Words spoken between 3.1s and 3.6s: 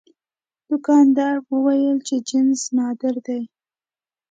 دی.